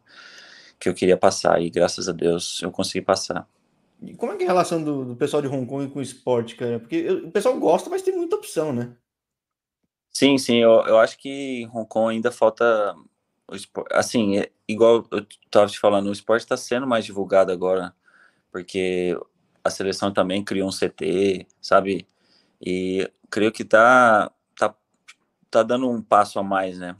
[0.79, 3.47] que eu queria passar e graças a Deus eu consegui passar.
[4.01, 6.01] E como é que é a relação do, do pessoal de Hong Kong com o
[6.01, 6.79] esporte, cara?
[6.79, 8.95] Porque o pessoal gosta, mas tem muita opção, né?
[10.11, 12.95] Sim, sim, eu, eu acho que em Hong Kong ainda falta
[13.91, 17.93] assim, é, igual eu estava te falando, o esporte está sendo mais divulgado agora,
[18.51, 19.17] porque
[19.63, 22.07] a seleção também criou um CT, sabe?
[22.61, 24.75] E creio que tá, tá,
[25.51, 26.95] tá dando um passo a mais, né?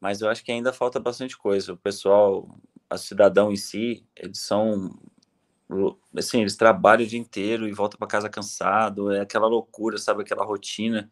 [0.00, 1.72] Mas eu acho que ainda falta bastante coisa.
[1.72, 2.48] O pessoal,
[2.88, 4.98] a cidadão em si, eles são
[6.16, 10.22] assim, eles trabalham o dia inteiro e voltam para casa cansado, é aquela loucura, sabe,
[10.22, 11.10] aquela rotina.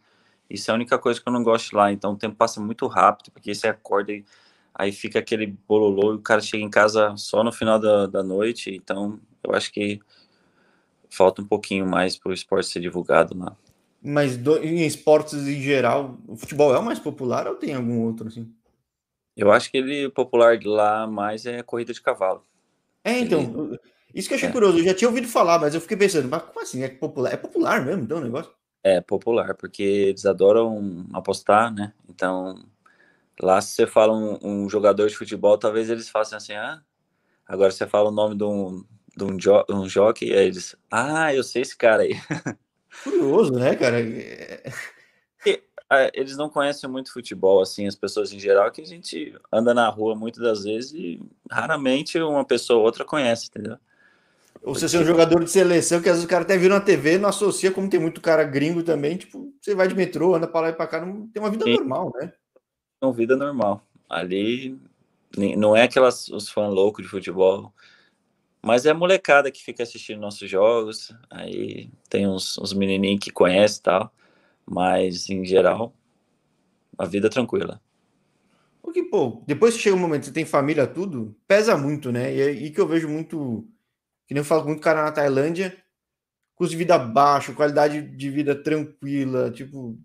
[0.49, 1.93] Isso é a única coisa que eu não gosto lá.
[1.93, 4.25] Então o tempo passa muito rápido, porque você acorda e
[4.75, 8.23] aí fica aquele bololô e o cara chega em casa só no final da, da
[8.23, 8.75] noite.
[8.75, 10.01] Então eu acho que
[11.11, 13.57] falta um pouquinho mais para o esporte ser divulgado lá.
[14.03, 18.01] Mas do, em esportes em geral, o futebol é o mais popular ou tem algum
[18.03, 18.49] outro assim?
[19.37, 22.43] Eu acho que ele popular lá mais é corrida de cavalo.
[23.05, 23.79] É, então, ele...
[24.15, 24.53] isso que eu achei é.
[24.53, 24.79] curioso.
[24.79, 26.83] Eu já tinha ouvido falar, mas eu fiquei pensando, mas como assim?
[26.83, 27.35] É popular?
[27.35, 28.51] É popular mesmo, então, o negócio?
[28.83, 31.93] É popular, porque eles adoram apostar, né?
[32.09, 32.65] Então,
[33.41, 36.81] lá se você fala um, um jogador de futebol, talvez eles façam assim, ah,
[37.47, 38.85] agora você fala o nome de um,
[39.17, 42.15] de um, jo um jockey, aí eles, ah, eu sei esse cara aí.
[43.05, 43.99] Curioso, né, cara?
[46.13, 49.89] eles não conhecem muito futebol, assim, as pessoas em geral, que a gente anda na
[49.89, 51.21] rua muitas das vezes e
[51.51, 53.79] raramente uma pessoa ou outra conhece, entendeu?
[54.63, 56.81] Ou você ser um jogador de seleção, que às vezes o cara até viu na
[56.81, 60.49] TV, não associa, como tem muito cara gringo também, tipo, você vai de metrô, anda
[60.49, 61.75] para lá e para cá, não tem uma vida Sim.
[61.75, 62.33] normal, né?
[63.01, 63.87] Uma vida normal.
[64.09, 64.77] Ali
[65.37, 67.73] não é aquelas os fãs loucos de futebol,
[68.61, 73.31] mas é a molecada que fica assistindo nossos jogos, aí tem uns, uns menininhos que
[73.31, 74.13] conhecem e tal.
[74.67, 75.95] Mas, em geral,
[76.99, 77.81] a vida é tranquila.
[78.83, 82.35] Porque, pô, depois que chega um momento que você tem família, tudo, pesa muito, né?
[82.35, 83.67] E, é, e que eu vejo muito,
[84.27, 85.77] que nem eu falo com muito cara na Tailândia,
[86.55, 89.99] custo de vida baixo, qualidade de vida tranquila, tipo,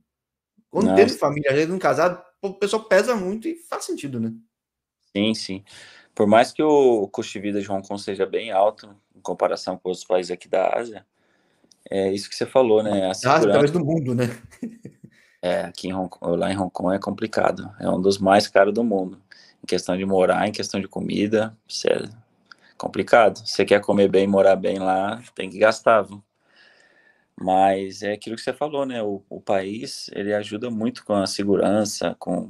[0.69, 1.03] quando Nossa.
[1.03, 4.33] teve família, às vezes um casado, o pessoal pesa muito e faz sentido, né?
[5.15, 5.63] Sim, sim.
[6.15, 9.77] Por mais que o custo de vida de Hong Kong seja bem alto em comparação
[9.77, 11.05] com os países aqui da Ásia,
[11.89, 13.09] é isso que você falou, né?
[13.09, 13.49] A segurança...
[13.49, 14.25] Ah, talvez do mundo, né?
[15.41, 17.71] é, aqui em Hong Kong, lá em Hong Kong é complicado.
[17.79, 19.21] É um dos mais caros do mundo.
[19.63, 21.55] Em questão de morar, em questão de comida,
[21.87, 22.09] é
[22.77, 23.39] complicado.
[23.45, 26.23] Você quer comer bem, morar bem lá, tem que gastar, viu?
[27.39, 29.01] Mas é aquilo que você falou, né?
[29.01, 32.49] O, o país, ele ajuda muito com a segurança, com...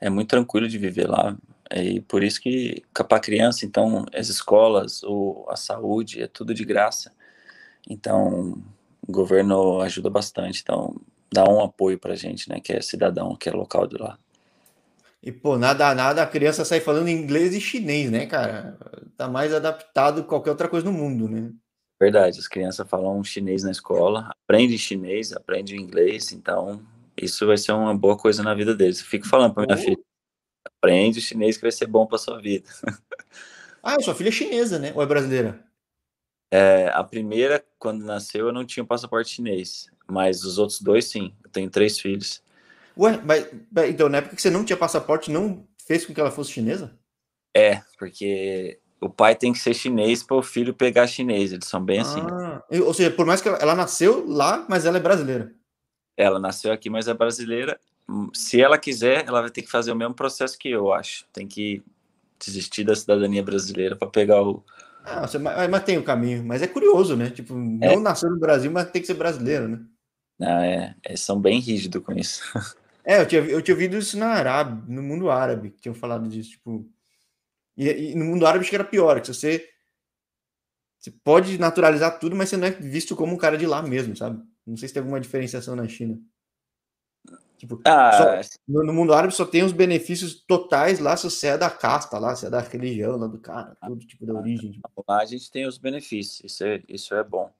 [0.00, 1.36] É muito tranquilo de viver lá.
[1.74, 6.64] E por isso que, para criança, então, as escolas, o, a saúde, é tudo de
[6.64, 7.12] graça.
[7.88, 8.58] Então,
[9.06, 10.94] o governo ajuda bastante, então
[11.30, 14.18] dá um apoio pra gente, né, que é cidadão, que é local de lá.
[15.22, 18.78] E, pô, nada, nada a criança sai falando inglês e chinês, né, cara?
[19.16, 21.52] Tá mais adaptado que qualquer outra coisa no mundo, né?
[22.00, 26.80] Verdade, as crianças falam chinês na escola, aprendem chinês, aprendem inglês, então
[27.16, 29.00] isso vai ser uma boa coisa na vida deles.
[29.00, 29.98] Eu fico falando pra minha filha,
[30.64, 32.68] aprende o chinês que vai ser bom pra sua vida.
[33.82, 34.92] ah, sua filha é chinesa, né?
[34.94, 35.67] Ou é brasileira?
[36.50, 41.34] É, a primeira, quando nasceu, eu não tinha passaporte chinês, mas os outros dois, sim.
[41.44, 42.42] Eu tenho três filhos.
[42.96, 43.46] Ué, mas
[43.88, 46.98] então na época que você não tinha passaporte, não fez com que ela fosse chinesa?
[47.54, 51.52] É, porque o pai tem que ser chinês para o filho pegar chinês.
[51.52, 52.20] Eles são bem assim.
[52.20, 52.82] ah, assim.
[52.82, 55.52] Ou seja, por mais que ela, ela, nasceu lá, mas ela é brasileira.
[56.16, 57.78] Ela nasceu aqui, mas é brasileira.
[58.32, 61.24] Se ela quiser, ela vai ter que fazer o mesmo processo que eu, acho.
[61.32, 61.82] Tem que
[62.38, 64.64] desistir da cidadania brasileira para pegar o,
[65.08, 66.44] ah, você, mas tem o caminho.
[66.44, 67.30] Mas é curioso, né?
[67.30, 67.94] Tipo, é.
[67.94, 69.80] não nasceu no Brasil, mas tem que ser brasileiro, né?
[70.38, 72.42] Não, é, é são bem rígidos com isso.
[73.04, 76.28] É, eu tinha, eu tinha ouvido isso na Arábia, no mundo árabe, que tinham falado
[76.28, 76.86] disso, tipo.
[77.74, 79.66] E, e, no mundo árabe acho que era pior, que você,
[80.98, 84.14] você pode naturalizar tudo, mas você não é visto como um cara de lá mesmo,
[84.14, 84.42] sabe?
[84.66, 86.20] Não sei se tem alguma diferenciação na China.
[87.58, 91.48] Tipo, ah, só, no, no, mundo árabe só tem os benefícios totais lá se você
[91.48, 94.70] é da casta lá, se é da religião lá do cara, todo tipo da origem.
[94.70, 95.04] Tipo.
[95.08, 97.50] Lá a gente tem os benefícios, isso é, isso é bom.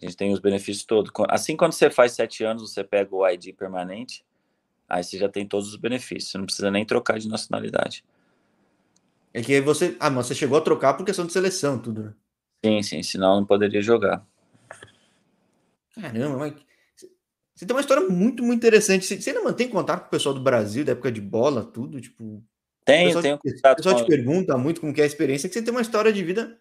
[0.00, 1.10] A gente tem os benefícios todos.
[1.30, 4.22] Assim, quando você faz sete anos, você pega o ID permanente,
[4.86, 8.04] aí você já tem todos os benefícios, você não precisa nem trocar de nacionalidade.
[9.32, 9.96] É que você.
[9.98, 12.14] Ah, mas você chegou a trocar por questão de seleção, tudo, né?
[12.62, 14.22] Sim, sim, senão não poderia jogar.
[15.94, 16.54] Caramba, mas
[17.54, 19.04] você tem uma história muito, muito interessante.
[19.04, 22.00] Você ainda mantém contato com o pessoal do Brasil, da época de bola, tudo?
[22.00, 22.42] Tipo,
[22.84, 23.72] tenho, tenho contato.
[23.74, 26.24] O pessoal te pergunta muito como é a experiência, que você tem uma história de
[26.24, 26.58] vida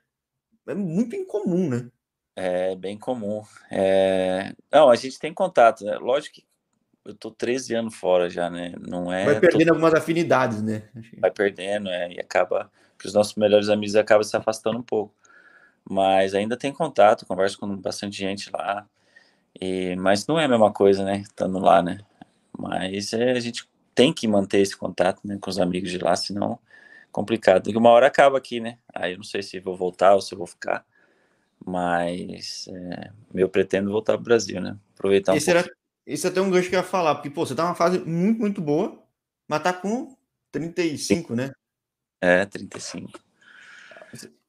[0.68, 1.90] é muito incomum, né?
[2.36, 3.42] É bem comum.
[3.70, 4.54] É...
[4.72, 5.98] Não, a gente tem contato, né?
[5.98, 6.46] Lógico que
[7.04, 8.74] eu tô 13 anos fora já, né?
[8.80, 9.26] Não é.
[9.26, 9.74] Vai perdendo tô...
[9.74, 10.84] algumas afinidades, né?
[11.18, 15.14] Vai perdendo, é, e acaba que os nossos melhores amigos acabam se afastando um pouco.
[15.90, 18.88] Mas ainda tem contato, converso com bastante gente lá.
[19.60, 21.20] E, mas não é a mesma coisa, né?
[21.20, 22.00] Estando lá, né?
[22.58, 26.16] Mas é, a gente tem que manter esse contato né, com os amigos de lá,
[26.16, 26.58] senão é
[27.12, 27.70] complicado.
[27.70, 28.78] E uma hora acaba aqui, né?
[28.94, 30.86] Aí eu não sei se vou voltar ou se vou ficar.
[31.64, 34.78] Mas é, eu pretendo voltar para o Brasil, né?
[34.96, 35.68] Aproveitar um esse pouco.
[35.68, 37.76] Era, esse é até um gancho que eu ia falar, porque, pô, você tá numa
[37.76, 39.02] fase muito, muito boa,
[39.48, 40.16] mas tá com
[40.52, 41.36] 35, Sim.
[41.36, 41.52] né?
[42.20, 43.20] É, 35.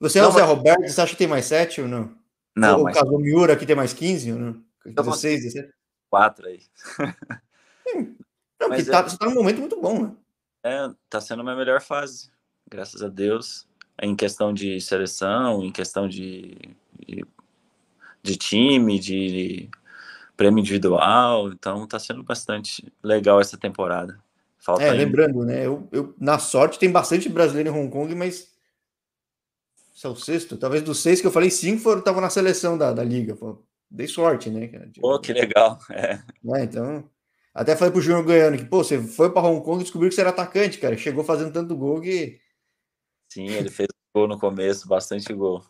[0.01, 2.17] Você é o Zé Roberto, você acha que tem mais 7 ou não?
[2.57, 2.97] Não, ou mas...
[2.99, 4.65] o Miura aqui tem mais 15 ou não?
[4.85, 5.73] 16, 17?
[6.11, 6.61] Quatro aí.
[8.61, 9.03] Não, porque tá, é...
[9.03, 10.17] você tá num momento muito bom, né?
[10.65, 12.31] É, tá sendo a minha melhor fase,
[12.69, 13.67] graças a Deus.
[14.01, 16.57] Em questão de seleção, em questão de,
[16.99, 17.25] de,
[18.23, 19.69] de time, de
[20.37, 21.51] prêmio individual.
[21.51, 24.23] Então tá sendo bastante legal essa temporada.
[24.59, 25.05] Falta é, ainda.
[25.05, 25.67] lembrando, né?
[25.67, 28.53] Eu, eu, na sorte, tem bastante brasileiro em Hong Kong, mas.
[29.95, 30.57] Esse é o sexto.
[30.57, 33.35] Talvez dos seis que eu falei, cinco foram estavam na seleção da, da liga.
[33.35, 33.59] Pô,
[33.93, 34.71] dei sorte, né?
[35.01, 35.79] Pô, que legal.
[35.91, 36.19] É.
[36.57, 37.09] é então.
[37.55, 40.15] Até falei pro Júnior Goiano que, pô, você foi para Hong Kong e descobriu que
[40.15, 40.97] você era atacante, cara.
[40.97, 42.41] Chegou fazendo tanto gol que.
[43.29, 45.63] Sim, ele fez gol no começo, bastante gol.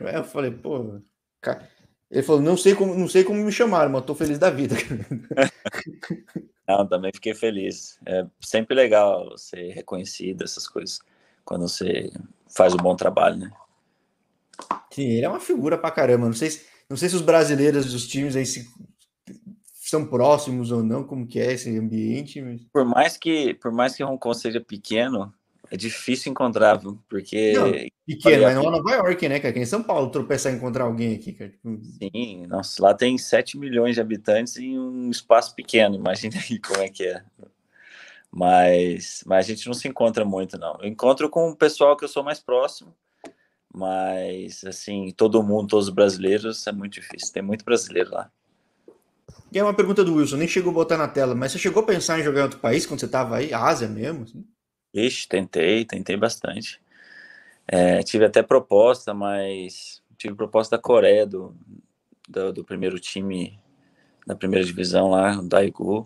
[0.00, 1.00] É, eu falei, pô.
[1.40, 1.68] Cara...
[2.10, 4.76] Ele falou, não sei como, não sei como me chamaram, mas tô feliz da vida.
[6.68, 7.98] Não, também fiquei feliz.
[8.04, 11.00] É sempre legal ser reconhecido, essas coisas,
[11.44, 12.10] quando você
[12.48, 13.50] faz um bom trabalho, né?
[14.90, 16.26] Sim, ele é uma figura pra caramba.
[16.26, 18.66] Não sei se, não sei se os brasileiros dos times aí se,
[19.72, 22.40] são próximos ou não, como que é esse ambiente.
[22.40, 22.62] Mas...
[22.72, 25.32] Por mais que por mais que Hong Kong seja pequeno,
[25.70, 27.02] é difícil encontrar, viu?
[27.08, 27.52] Porque.
[27.52, 27.72] Não,
[28.06, 29.50] pequeno, mas não é Nova York, né, cara?
[29.50, 31.50] Aqui em São Paulo tropeçar e encontrar alguém aqui, cara.
[31.50, 36.58] Tipo, Sim, nossa, lá tem 7 milhões de habitantes em um espaço pequeno, imagina aí
[36.60, 37.22] como é que é.
[38.30, 40.78] Mas, mas a gente não se encontra muito, não.
[40.80, 42.94] Eu encontro com o pessoal que eu sou mais próximo,
[43.76, 47.30] mas, assim, todo mundo, todos os brasileiros, é muito difícil.
[47.30, 48.30] Tem muito brasileiro lá.
[49.52, 51.82] E é uma pergunta do Wilson, nem chegou a botar na tela, mas você chegou
[51.82, 53.52] a pensar em jogar em outro país quando você estava aí?
[53.52, 54.22] Ásia mesmo?
[54.22, 54.46] Assim?
[54.94, 56.80] Ixi, tentei, tentei bastante.
[57.68, 61.54] É, tive até proposta, mas tive proposta da Coreia, do,
[62.26, 63.60] do, do, primeiro time
[64.26, 66.02] da primeira divisão lá, o Daegu.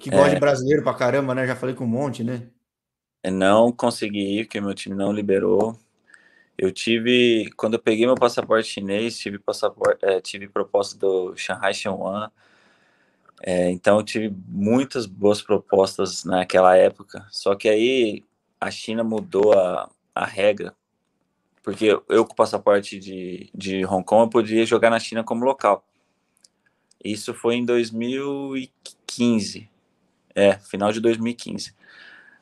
[0.00, 1.46] Que gosta é, de brasileiro pra caramba, né?
[1.46, 2.48] Já falei com um monte, né?
[3.22, 5.78] É, não consegui ir, porque meu time não liberou.
[6.60, 11.72] Eu tive, quando eu peguei meu passaporte chinês, tive, passaporte, é, tive proposta do Shanghai
[11.72, 12.30] Shenhua,
[13.42, 18.22] é, então eu tive muitas boas propostas naquela época, só que aí
[18.60, 20.76] a China mudou a, a regra,
[21.62, 25.46] porque eu com o passaporte de, de Hong Kong eu podia jogar na China como
[25.46, 25.82] local.
[27.02, 29.66] Isso foi em 2015,
[30.34, 31.74] é, final de 2015.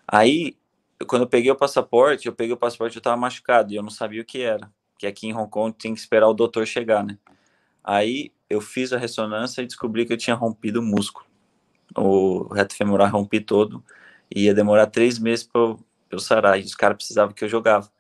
[0.09, 0.57] Aí,
[1.07, 3.91] quando eu peguei o passaporte, eu peguei o passaporte eu estava machucado e eu não
[3.91, 7.05] sabia o que era, que aqui em Hong Kong tem que esperar o doutor chegar,
[7.05, 7.19] né?
[7.85, 11.27] Aí eu fiz a ressonância e descobri que eu tinha rompido o músculo.
[11.97, 13.83] O reto femoral rompi todo
[14.35, 15.77] e ia demorar três meses para
[16.11, 16.59] eu sarar.
[16.61, 17.91] E os caras precisavam que eu jogava.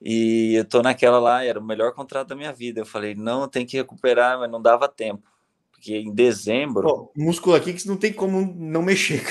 [0.00, 2.80] E eu tô naquela lá, era o melhor contrato da minha vida.
[2.80, 5.28] Eu falei, não, tem que recuperar, mas não dava tempo.
[5.72, 6.82] Porque em dezembro.
[6.82, 9.24] Pô, músculo aqui que não tem como não mexer.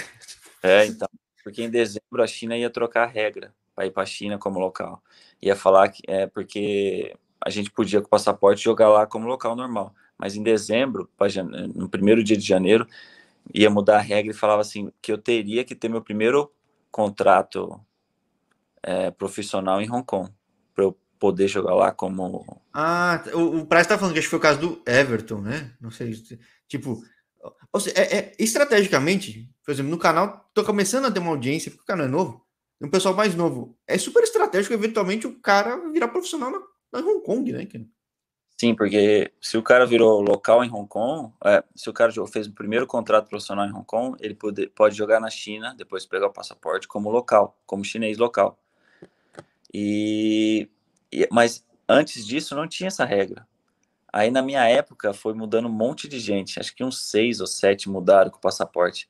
[0.61, 1.07] É, então.
[1.47, 4.59] Porque em dezembro a China ia trocar a regra para ir para a China como
[4.59, 5.01] local.
[5.41, 9.55] Ia falar que é porque a gente podia com o passaporte jogar lá como local
[9.55, 9.95] normal.
[10.17, 11.09] Mas em dezembro,
[11.73, 12.85] no primeiro dia de janeiro,
[13.53, 16.51] ia mudar a regra e falava assim que eu teria que ter meu primeiro
[16.91, 17.79] contrato
[18.83, 20.29] é, profissional em Hong Kong
[20.75, 22.61] para eu poder jogar lá como.
[22.73, 25.71] Ah, o, o Price tá falando que acho que foi o caso do Everton, né?
[25.79, 26.11] Não sei,
[26.67, 27.01] tipo,
[27.79, 31.83] seja, é, é, estrategicamente, por exemplo, no canal tô começando a ter uma audiência porque
[31.83, 32.41] o canal é novo,
[32.79, 33.77] um pessoal mais novo.
[33.85, 37.67] É super estratégico eventualmente o cara virar profissional na na Hong Kong, né?
[38.59, 42.47] Sim, porque se o cara virou local em Hong Kong, é, se o cara fez
[42.47, 46.27] o primeiro contrato profissional em Hong Kong, ele pode, pode jogar na China, depois pegar
[46.27, 48.57] o passaporte como local, como chinês local.
[49.73, 50.69] E,
[51.11, 53.45] e, mas antes disso não tinha essa regra.
[54.11, 57.47] Aí na minha época foi mudando um monte de gente, acho que uns seis ou
[57.47, 59.07] sete mudaram com o passaporte.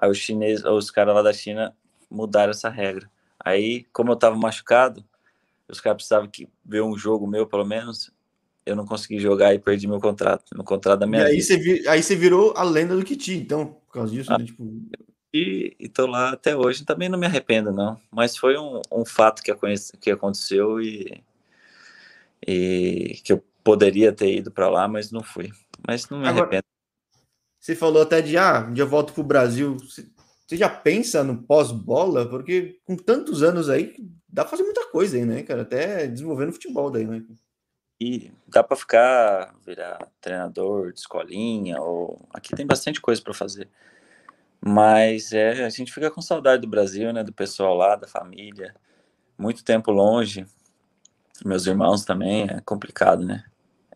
[0.00, 1.76] Aí os chineses, os caras lá da China
[2.10, 3.10] mudaram essa regra.
[3.38, 5.04] Aí, como eu estava machucado,
[5.68, 8.10] os caras precisavam que, ver um jogo meu, pelo menos,
[8.64, 11.44] eu não consegui jogar e perdi meu contrato, no contrato da minha e aí vida.
[11.44, 14.46] Você aí você virou a lenda do Kiti, então, por causa disso, ah, né?
[14.46, 14.64] tipo...
[15.32, 18.00] E, e tô lá até hoje, também não me arrependo, não.
[18.10, 21.22] Mas foi um, um fato que, conheci, que aconteceu e,
[22.44, 25.52] e que eu poderia ter ido para lá, mas não fui.
[25.86, 26.64] Mas não me Agora, arrependo.
[27.60, 29.76] Você falou até de, ah, um dia eu volto pro Brasil.
[29.76, 32.26] Você já pensa no pós-bola?
[32.26, 33.94] Porque com tantos anos aí,
[34.26, 35.62] dá pra fazer muita coisa aí, né, cara?
[35.62, 37.22] Até desenvolvendo futebol daí, né?
[38.00, 43.68] E dá para ficar, virar treinador de escolinha, ou aqui tem bastante coisa para fazer.
[44.58, 47.22] Mas é, a gente fica com saudade do Brasil, né?
[47.22, 48.74] Do pessoal lá, da família.
[49.36, 50.46] Muito tempo longe.
[51.44, 53.44] Meus irmãos também, é complicado, né?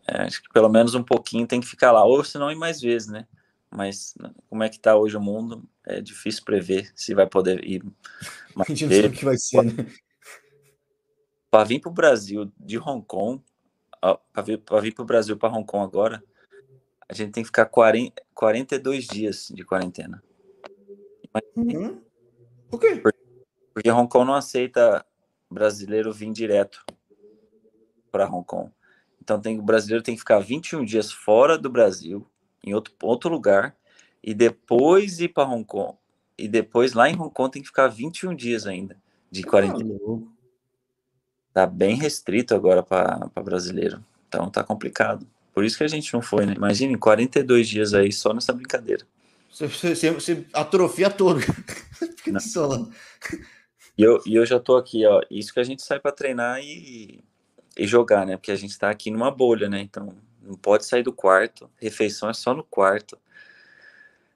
[0.07, 2.55] É, acho que pelo menos um pouquinho tem que ficar lá, ou se não ir
[2.55, 3.25] mais vezes, né?
[3.75, 4.15] Mas
[4.49, 7.83] como é que tá hoje o mundo, é difícil prever se vai poder ir.
[8.57, 9.85] a gente não sabe o que vai ser, né?
[11.55, 13.41] para vir para o Brasil de Hong Kong,
[14.01, 16.23] para vir, vir para o Brasil para Hong Kong agora,
[17.07, 20.21] a gente tem que ficar 40, 42 dias de quarentena.
[21.55, 22.01] Uhum.
[22.69, 23.01] Por quê?
[23.73, 25.05] Porque Hong Kong não aceita
[25.49, 26.83] brasileiro vir direto
[28.11, 28.71] para Hong Kong.
[29.21, 32.29] Então tem, o brasileiro tem que ficar 21 dias fora do Brasil,
[32.65, 33.75] em outro, outro lugar,
[34.23, 35.95] e depois ir para Hong Kong.
[36.37, 38.97] e depois lá em Hong Kong tem que ficar 21 dias ainda
[39.31, 39.99] de Tá quarentena.
[41.53, 44.03] Tá bem restrito agora para brasileiro.
[44.27, 45.25] Então tá complicado.
[45.53, 46.53] Por isso que a gente não foi, né?
[46.53, 49.05] Imagine 42 dias aí só nessa brincadeira.
[49.49, 51.39] Você, você, você atrofia todo.
[52.17, 52.91] Fica isolando.
[53.97, 55.21] E eu, e eu já tô aqui, ó.
[55.31, 57.23] Isso que a gente sai para treinar e,
[57.77, 58.35] e jogar, né?
[58.35, 59.79] Porque a gente tá aqui numa bolha, né?
[59.79, 60.13] Então
[60.45, 61.69] não pode sair do quarto.
[61.81, 63.17] Refeição é só no quarto.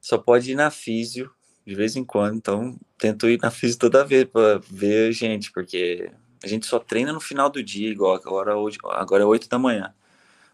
[0.02, 1.32] Só pode ir na físio
[1.66, 2.36] de vez em quando.
[2.36, 6.12] Então tento ir na físio toda vez para ver gente, porque
[6.44, 8.78] a gente só treina no final do dia, igual agora hoje.
[8.86, 9.94] Agora é 8 da manhã.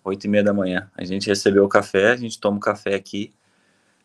[0.03, 0.91] 8 e meia da manhã.
[0.95, 3.33] A gente recebeu o café, a gente toma o café aqui.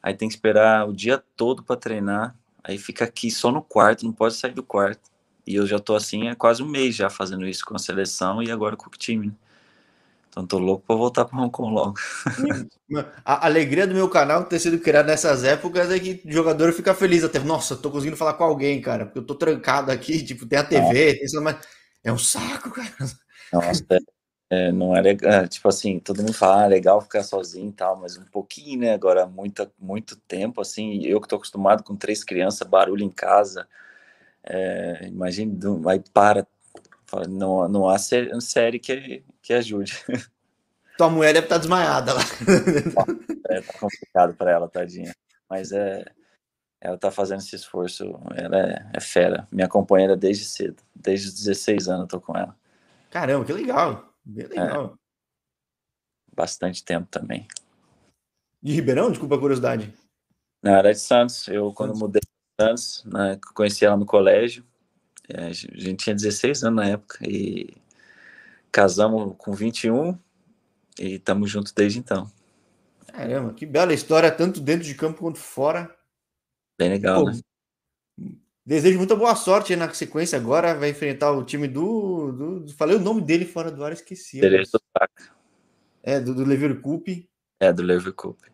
[0.03, 2.37] Aí tem que esperar o dia todo para treinar.
[2.63, 5.11] Aí fica aqui só no quarto, não pode sair do quarto.
[5.47, 8.43] E eu já tô assim há quase um mês já fazendo isso com a seleção
[8.43, 9.29] e agora com o time.
[9.29, 9.33] Né?
[10.31, 11.95] Então tô louco para voltar para Hong Kong logo.
[13.25, 16.95] A alegria do meu canal ter sido criado nessas épocas é que o jogador fica
[16.95, 17.41] feliz até.
[17.41, 20.65] Nossa, tô conseguindo falar com alguém, cara, porque eu tô trancado aqui, tipo, tem a
[20.65, 21.57] TV, tem isso, mas
[22.05, 22.89] é um saco, cara.
[23.53, 23.85] Nossa,
[24.51, 25.49] é, é, não é legal.
[25.49, 28.95] Tipo assim, todo mundo fala, ah, legal ficar sozinho e tal, mas um pouquinho, né?
[28.95, 33.67] Agora, muita, muito tempo, assim, eu que tô acostumado com três crianças, barulho em casa.
[34.45, 36.47] É, imagine, aí para.
[37.29, 39.93] Não, não há série que, que ajude.
[40.97, 42.21] Tua mulher deve estar desmaiada lá.
[43.49, 45.15] É, tá complicado para ela, tadinha.
[45.49, 46.05] Mas é,
[46.81, 48.05] ela tá fazendo esse esforço.
[48.37, 49.49] Ela é, é, fera.
[49.51, 50.83] Minha companheira desde cedo.
[50.95, 52.55] Desde os 16 anos eu tô com ela.
[53.11, 54.13] Caramba, que legal.
[54.25, 54.95] Bem legal.
[54.95, 57.49] É, bastante tempo também.
[58.63, 59.11] De Ribeirão?
[59.11, 59.93] Desculpa a curiosidade.
[60.63, 61.49] Não, era de Santos.
[61.49, 64.65] Eu, quando mudei de Santos, né, conheci ela no colégio.
[65.35, 67.19] É, a gente tinha 16 anos na época.
[67.29, 67.69] E
[68.71, 70.19] casamos com 21
[70.99, 72.31] e estamos juntos desde então.
[73.07, 75.95] Caramba, que bela história, tanto dentro de campo quanto fora.
[76.79, 77.41] Bem legal, Pô, né?
[78.65, 80.75] Desejo muita boa sorte na sequência agora.
[80.75, 82.61] Vai enfrentar o time do.
[82.63, 84.41] do falei o nome dele fora do ar, esqueci.
[86.03, 87.29] É, do, do Leverkusen.
[87.59, 88.51] É, do Leverkusen.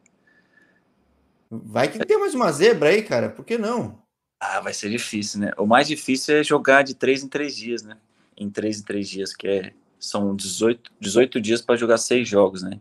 [1.51, 3.29] Vai que tem mais uma zebra aí, cara.
[3.29, 4.03] Por que não?
[4.39, 5.53] Ah, vai ser difícil, né?
[5.57, 7.97] O mais difícil é jogar de três em três dias, né?
[8.37, 12.63] Em três em três dias, que é, são 18, 18 dias para jogar seis jogos,
[12.63, 12.81] né?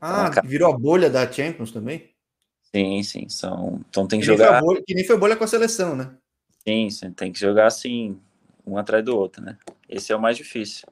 [0.00, 2.10] Ah, então, virou a bolha da Champions também?
[2.74, 3.28] Sim, sim.
[3.28, 4.60] São, então tem que, que jogar.
[4.60, 6.14] Bolha, que nem foi bolha com a seleção, né?
[6.66, 8.20] Sim, sim, tem que jogar assim,
[8.66, 9.58] um atrás do outro, né?
[9.88, 10.86] Esse é o mais difícil.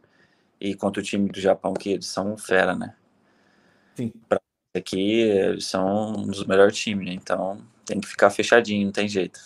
[0.61, 2.95] E contra o time do Japão, que eles são fera, né?
[3.95, 4.13] Sim.
[4.29, 4.41] Pra
[4.75, 7.15] aqui, eles são um dos melhores times, né?
[7.15, 7.61] Então
[7.91, 9.41] tem que ficar fechadinho, não tem jeito.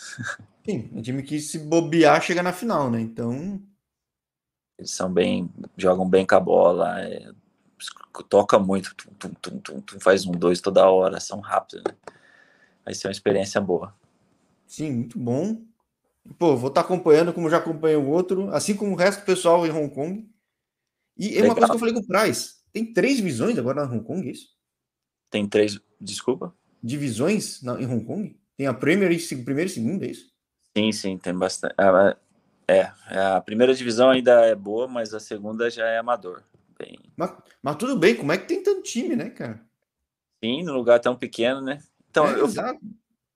[0.64, 3.00] Sim, um time que se bobear chega na final, né?
[3.00, 3.60] Então.
[4.78, 5.50] Eles são bem.
[5.76, 7.32] jogam bem com a bola, é,
[8.28, 11.96] toca muito, tum, tum, tum, tum, faz um, dois toda hora, são rápidos, né?
[12.84, 13.94] Vai ser uma experiência boa.
[14.66, 15.62] Sim, muito bom.
[16.38, 19.66] Pô, vou estar acompanhando como já acompanhei o outro, assim como o resto do pessoal
[19.66, 20.28] em Hong Kong.
[21.16, 22.56] E é uma coisa que eu falei com o Price.
[22.72, 24.48] Tem três divisões agora na Hong Kong, é isso?
[25.30, 26.54] Tem três, desculpa?
[26.84, 28.38] Divisões na, em Hong Kong?
[28.58, 30.30] Tem a Premier e primeira e segunda, é isso?
[30.76, 31.74] Sim, sim, tem bastante.
[32.68, 36.42] É, a primeira divisão ainda é boa, mas a segunda já é amador.
[36.78, 36.98] Bem...
[37.16, 39.64] Mas, mas, tudo bem, como é que tem tanto time, né, cara?
[40.44, 41.78] Sim, no lugar tão pequeno, né?
[42.10, 42.78] Então, é, eu, exato.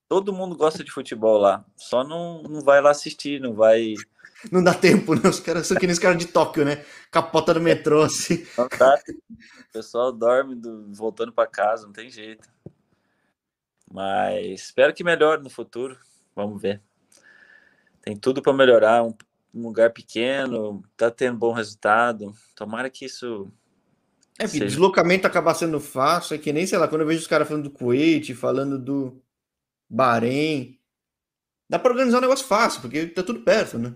[0.08, 3.94] todo mundo gosta de futebol lá, só não, não vai lá assistir, não vai.
[4.52, 5.28] Não dá tempo, né?
[5.28, 6.84] Os caras são que nem os caras de Tóquio, né?
[7.10, 8.46] Capota do metrô, assim.
[8.56, 9.00] Não dá.
[9.08, 12.48] O pessoal dorme do, voltando para casa, não tem jeito.
[13.90, 15.96] Mas espero que melhore no futuro.
[16.34, 16.82] Vamos ver.
[18.02, 19.02] Tem tudo para melhorar.
[19.02, 19.14] Um,
[19.54, 22.34] um lugar pequeno, tá tendo bom resultado.
[22.54, 23.50] Tomara que isso.
[24.38, 24.66] É, porque seja...
[24.66, 26.34] deslocamento acabar sendo fácil.
[26.34, 29.20] É que nem, sei lá, quando eu vejo os caras falando do Kuwait, falando do
[29.88, 30.78] Bahrein.
[31.68, 33.94] Dá para organizar um negócio fácil, porque tá tudo perto, né?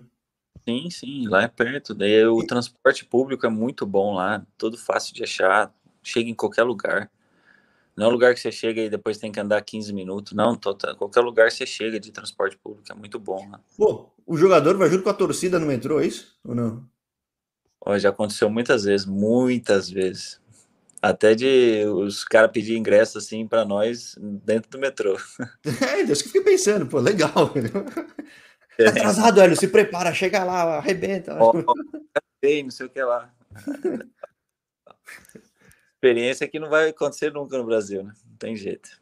[0.67, 1.93] Sim, sim, lá é perto.
[1.93, 6.63] Daí o transporte público é muito bom lá, todo fácil de achar, chega em qualquer
[6.63, 7.11] lugar.
[7.95, 10.33] Não é um lugar que você chega e depois tem que andar 15 minutos.
[10.33, 10.59] Não,
[10.97, 13.59] qualquer lugar você chega de transporte público, é muito bom lá.
[13.77, 16.35] Pô, o jogador vai junto com a torcida no metrô, é isso?
[16.43, 16.83] Ou não?
[17.85, 20.41] Ó, já aconteceu muitas vezes, muitas vezes.
[21.01, 25.17] Até de os caras pedir ingresso assim para nós dentro do metrô.
[25.93, 27.51] É, isso que eu fiquei pensando, pô, legal.
[28.75, 31.37] Tá atrasado, Hélio, se prepara, chega lá, arrebenta.
[31.39, 31.53] Ó,
[32.63, 33.31] não sei o que lá.
[36.03, 38.11] Experiência que não vai acontecer nunca no Brasil, né?
[38.29, 39.01] Não tem jeito.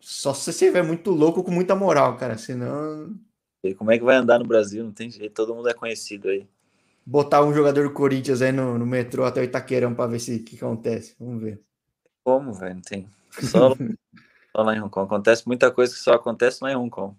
[0.00, 3.14] Só se você estiver muito louco com muita moral, cara, senão.
[3.62, 4.82] E como é que vai andar no Brasil?
[4.82, 6.48] Não tem jeito, todo mundo é conhecido aí.
[7.04, 10.38] Botar um jogador do Corinthians aí no, no metrô até o Itaquerão para ver se
[10.38, 11.14] que acontece.
[11.20, 11.60] Vamos ver.
[12.24, 12.76] Como, velho?
[12.76, 13.06] Não tem.
[13.32, 13.76] Só,
[14.56, 15.04] só lá em Hong Kong.
[15.04, 17.14] Acontece muita coisa que só acontece lá em Hong Kong.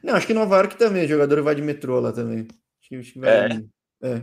[0.00, 2.46] Não, acho que Nova York também, o jogador vai de metrô lá também.
[2.80, 3.64] Acho que, acho que vai, É.
[4.02, 4.22] é.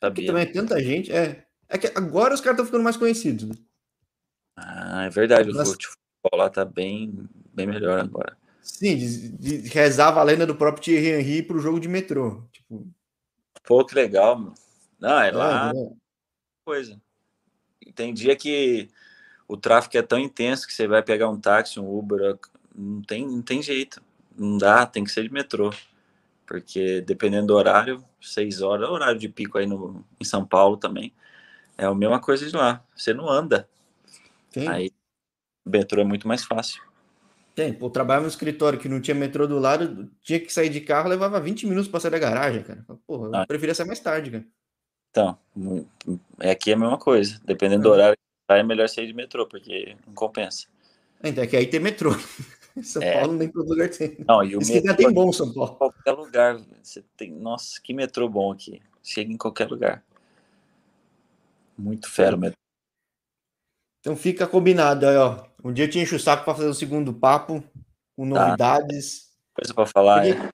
[0.00, 0.26] Sabia.
[0.26, 1.12] também é tanta gente.
[1.12, 1.46] É.
[1.72, 3.54] É que agora os caras estão ficando mais conhecidos, né?
[4.56, 5.50] Ah, é verdade.
[5.50, 5.96] O Mas- futebol
[6.34, 8.36] lá tá bem, bem melhor agora.
[8.60, 12.44] Sim, de, de rezava a lenda do próprio Thierry Henry pro jogo de metrô.
[12.52, 12.86] Tipo,
[13.64, 14.54] Pô, que legal, mano.
[15.00, 15.92] Não, é é, lá é.
[16.64, 17.00] coisa.
[17.94, 18.90] Tem dia que
[19.48, 22.38] o tráfego é tão intenso que você vai pegar um táxi, um Uber,
[22.76, 24.02] não tem, não tem jeito.
[24.36, 25.72] Não dá, tem que ser de metrô.
[26.46, 30.76] Porque dependendo do horário, seis horas, é horário de pico aí no, em São Paulo
[30.76, 31.12] também.
[31.78, 32.84] É a mesma coisa de lá.
[32.94, 33.68] Você não anda.
[34.50, 34.90] Tem, Aí
[35.64, 36.82] o metrô é muito mais fácil.
[37.54, 37.72] tem.
[37.72, 40.80] Pô, eu trabalhava no escritório que não tinha metrô do lado, tinha que sair de
[40.80, 42.84] carro, levava 20 minutos para sair da garagem, cara.
[43.06, 43.46] Porra, eu Ah.
[43.46, 44.44] preferia sair mais tarde, cara.
[45.10, 45.38] Então,
[46.40, 47.40] é aqui é a mesma coisa.
[47.44, 47.92] Dependendo do É.
[47.92, 50.66] horário que é melhor sair de metrô, porque não compensa.
[51.22, 52.10] Então, é que aí tem metrô.
[52.82, 53.20] São É.
[53.20, 54.16] Paulo nem todo lugar tem.
[54.26, 55.74] Não, e o Isso metrô tem bom São Paulo.
[55.76, 56.58] qualquer lugar.
[56.82, 58.80] Você tem, nossa, que metrô bom aqui.
[59.02, 60.02] Chega em qualquer lugar.
[61.78, 62.56] Muito fera o metrô.
[64.00, 65.44] Então fica combinado aí, ó.
[65.64, 67.62] Um dia eu te encho o saco para fazer um segundo papo
[68.16, 68.46] com Tá.
[68.46, 69.30] novidades.
[69.54, 70.50] Coisa pra falar, Porque- é.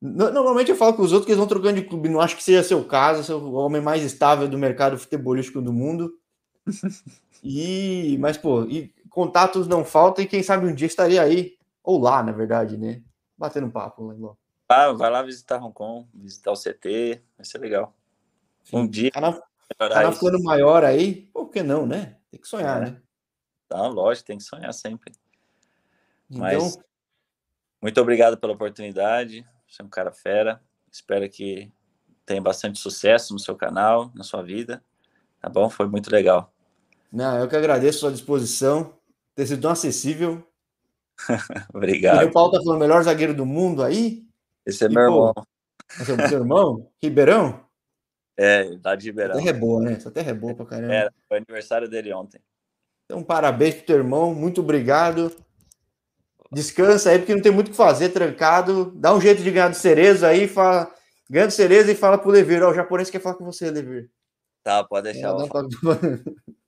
[0.00, 2.08] No- Normalmente eu falo com os outros que eles vão trocando de clube.
[2.08, 6.12] Não acho que seja seu caso, o homem mais estável do mercado futebolístico do mundo.
[7.40, 11.96] E, mas, pô, e contatos não faltam, e quem sabe um dia estaria aí, ou
[12.00, 13.00] lá, na verdade, né?
[13.36, 14.34] Batendo papo lá em Ló.
[14.68, 17.94] Ah, vai lá visitar Hong Kong, visitar o CT, vai ser legal.
[18.72, 19.12] Um dia
[20.10, 20.12] isso.
[20.20, 22.16] ficando maior aí, por que não, né?
[22.30, 22.90] Tem que sonhar, É.
[22.90, 23.02] né?
[23.68, 25.12] Tá, lógico, tem que sonhar sempre.
[26.30, 26.78] Então, Mas-
[27.80, 29.46] Muito obrigado pela oportunidade.
[29.68, 30.60] Você é um cara fera.
[30.90, 31.70] Espero que
[32.26, 34.82] tenha bastante sucesso no seu canal, na sua vida.
[35.40, 35.70] Tá bom?
[35.70, 36.52] Foi muito legal.
[37.12, 38.98] não, eu que agradeço a sua disposição,
[39.34, 40.44] ter sido tão acessível.
[41.16, 41.16] E
[41.76, 42.26] Obrigado.
[42.26, 44.26] o Paulo tá falando, melhor zagueiro do mundo aí?
[44.66, 45.34] Esse é E, meu pô, irmão.
[46.00, 46.90] Esse é o seu irmão?
[47.02, 47.67] Ribeirão?
[48.38, 49.36] É, lá de Essa Ribeirão.
[49.36, 49.92] terra é boa, né?
[49.94, 50.94] Essa terra é boa pra caramba.
[50.94, 52.40] Era, foi aniversário dele ontem.
[53.04, 55.34] Então, parabéns pro teu irmão, muito obrigado.
[56.52, 58.92] Descansa aí, porque não tem muito o que fazer, trancado.
[58.94, 60.90] Dá um jeito de ganhar do Cerezo aí, fala...
[61.28, 62.62] ganha do Cerezo e fala pro Levir.
[62.62, 64.10] Ó, o japonês quer falar com você, Levir.
[64.62, 65.32] Tá, pode deixar.
[65.32, 65.76] Dá um Eu toque-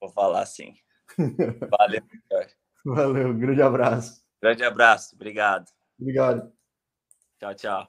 [0.00, 0.74] vou falar sim.
[1.16, 2.02] Valeu.
[2.30, 2.54] Jorge.
[2.84, 4.22] Valeu, grande abraço.
[4.42, 5.14] Grande abraço.
[5.14, 5.66] Obrigado.
[5.98, 6.52] Obrigado.
[7.38, 7.88] Tchau, tchau.